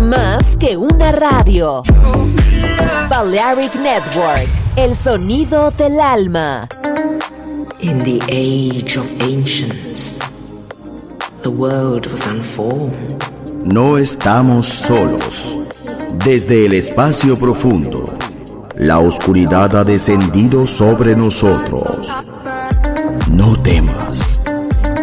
Más 0.00 0.56
que 0.56 0.78
una 0.78 1.12
radio. 1.12 1.82
Balearic 3.10 3.74
Network, 3.74 4.48
el 4.76 4.96
sonido 4.96 5.70
del 5.72 6.00
alma. 6.00 6.68
In 7.80 8.02
the 8.02 8.18
age 8.28 8.98
of 8.98 9.06
ancients, 9.20 10.18
the 11.42 11.50
world 11.50 12.06
was 12.06 12.26
unformed. 12.26 13.22
No 13.62 13.98
estamos 13.98 14.66
solos. 14.66 15.58
Desde 16.24 16.64
el 16.64 16.72
espacio 16.72 17.38
profundo, 17.38 18.08
la 18.76 19.00
oscuridad 19.00 19.76
ha 19.76 19.84
descendido 19.84 20.66
sobre 20.66 21.14
nosotros. 21.14 22.10
No 23.30 23.56
temas, 23.62 24.11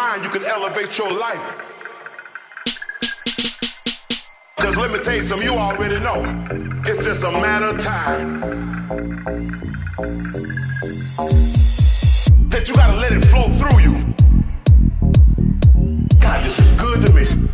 Elevate 0.00 0.96
your 0.96 1.12
life. 1.12 1.40
Cause 4.58 4.76
let 4.76 4.90
me 4.90 4.98
tell 5.00 5.14
you 5.14 5.22
something, 5.22 5.46
you 5.46 5.54
already 5.54 6.00
know. 6.00 6.24
It's 6.86 7.04
just 7.04 7.22
a 7.22 7.30
matter 7.30 7.66
of 7.66 7.78
time. 7.78 8.40
That 12.48 12.66
you 12.66 12.74
gotta 12.74 12.96
let 12.96 13.12
it 13.12 13.24
flow 13.26 13.50
through 13.52 13.80
you. 13.80 14.14
God, 16.18 16.44
this 16.44 16.58
is 16.58 16.80
good 16.80 17.06
to 17.06 17.12
me. 17.12 17.49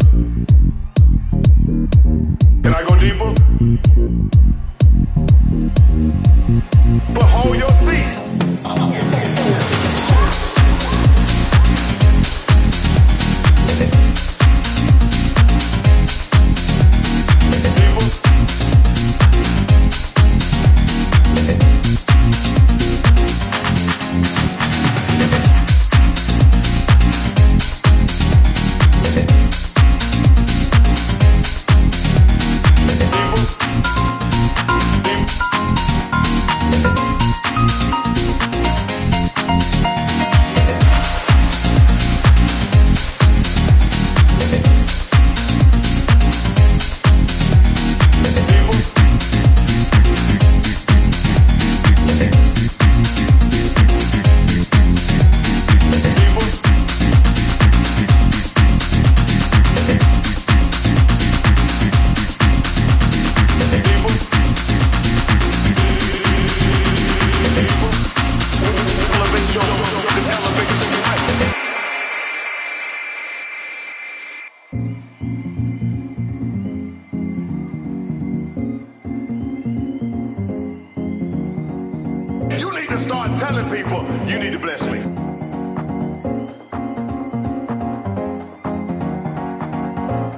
Telling 83.39 83.69
people, 83.69 84.03
you 84.27 84.39
need 84.39 84.53
to 84.53 84.59
bless 84.59 84.87
me. 84.87 84.99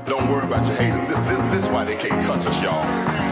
Don't 0.05 0.29
worry 0.29 0.45
about 0.45 0.67
your 0.67 0.77
haters. 0.77 1.07
This, 1.07 1.19
this, 1.21 1.41
this 1.53 1.69
why 1.69 1.85
they 1.85 1.97
can't 1.97 2.21
touch 2.21 2.45
us, 2.47 2.61
y'all. 2.61 3.28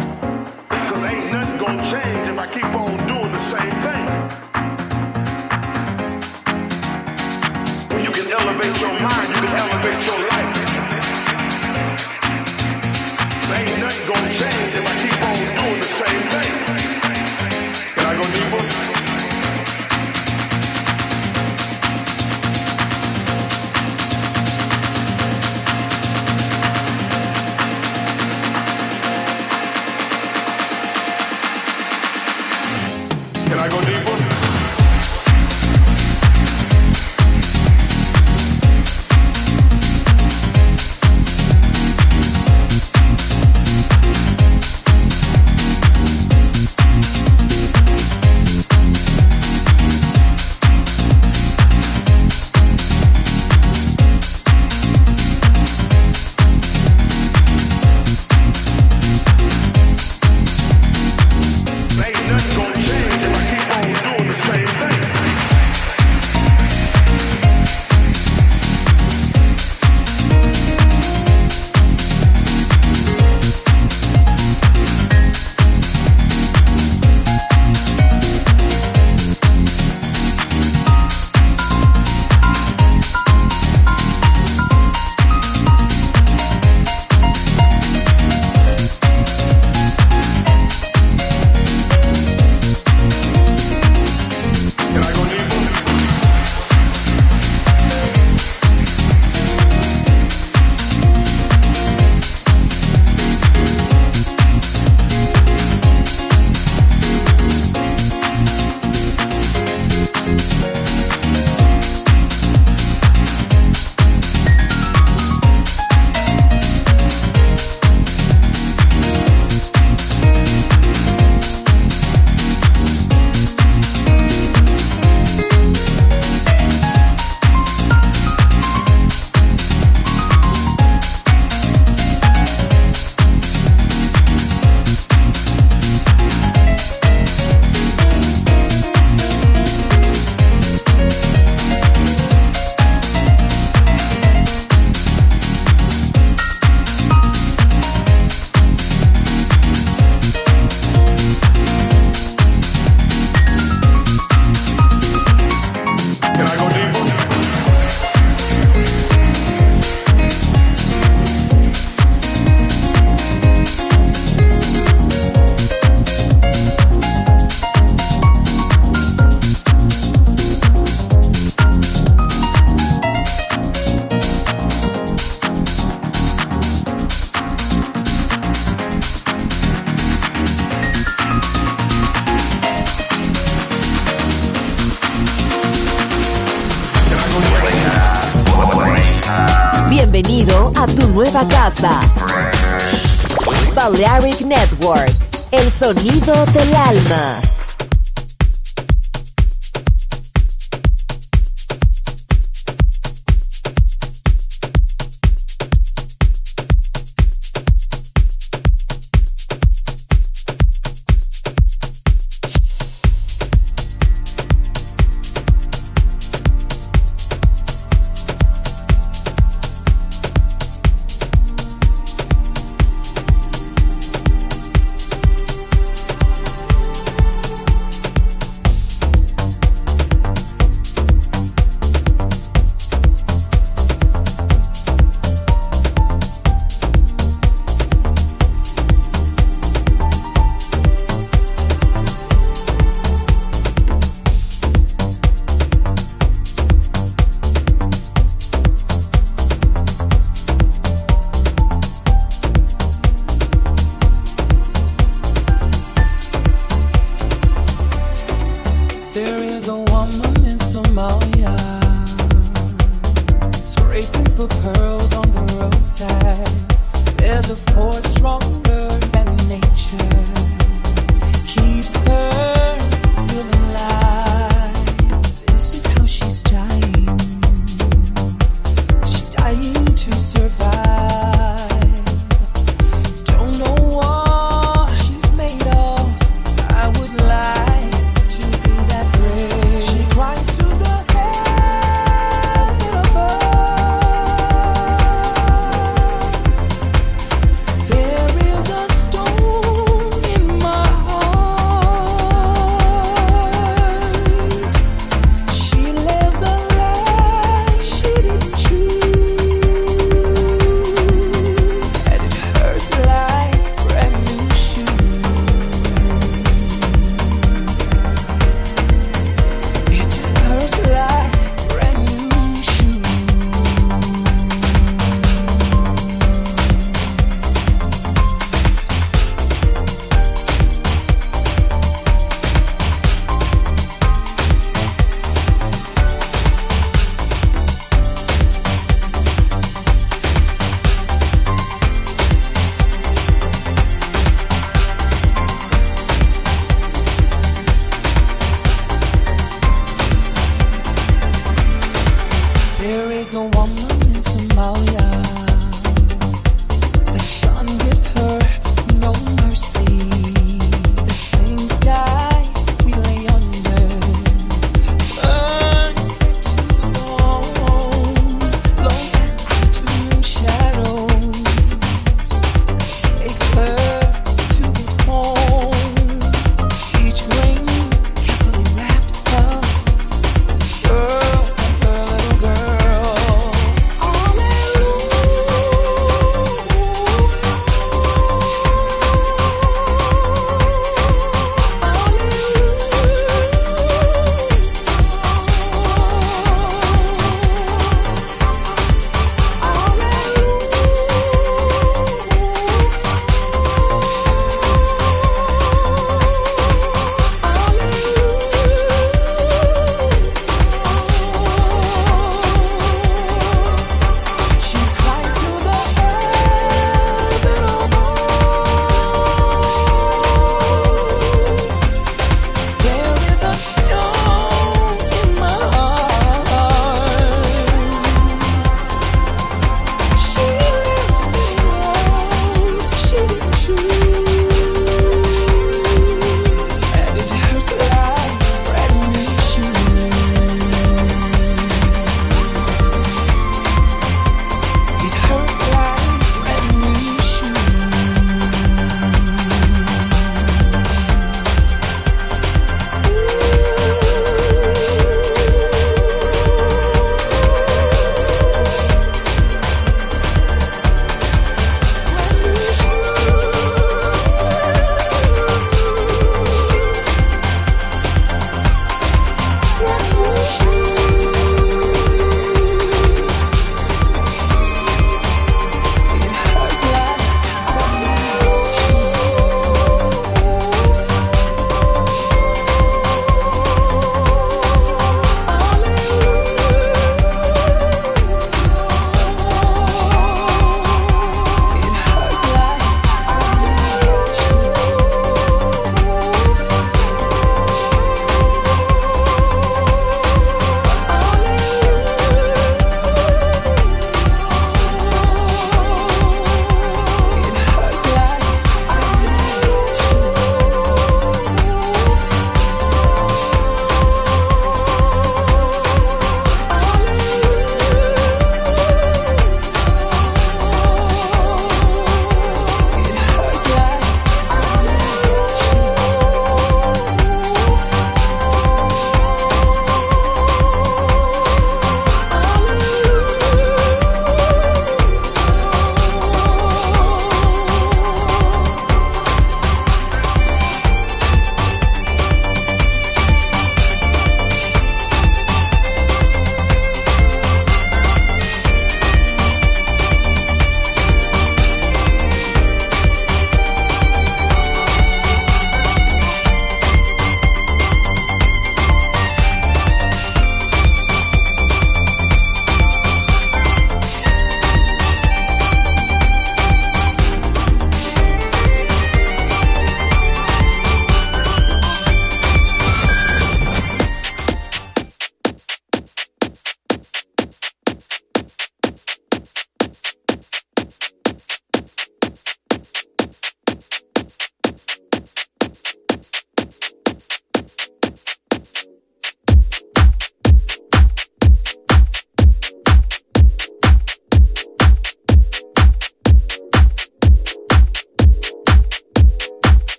Sonido 195.86 196.34
del 196.46 196.74
alma. 196.74 197.55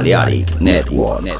Balearic 0.00 0.58
Network. 0.62 1.39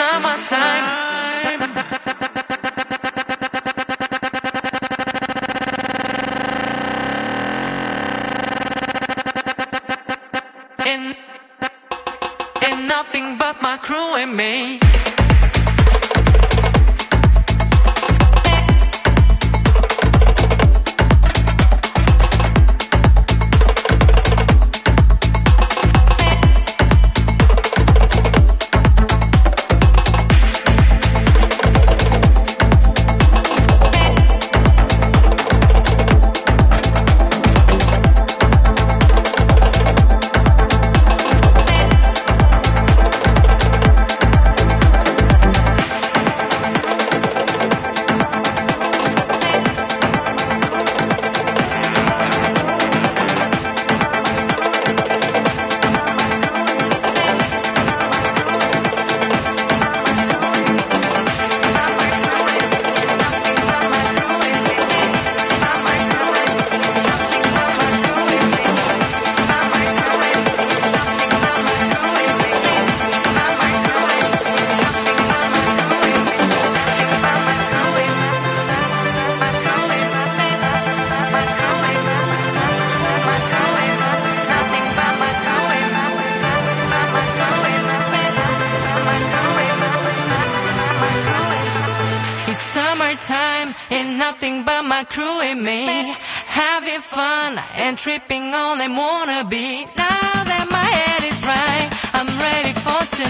summertime 0.00 1.09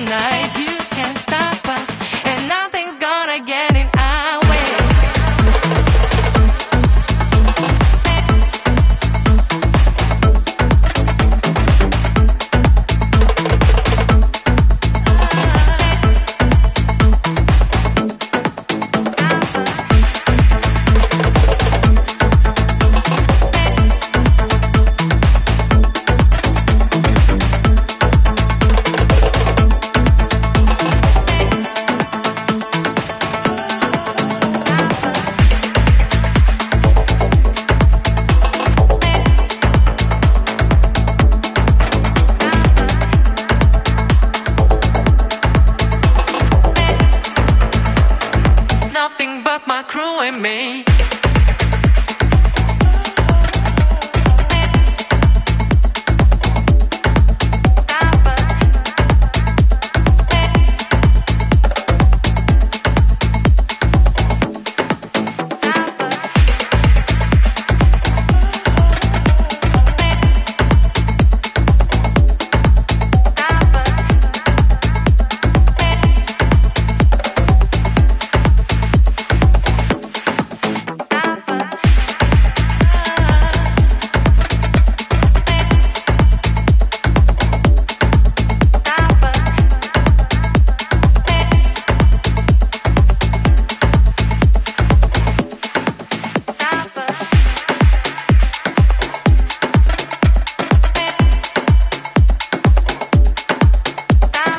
night. 0.05 0.39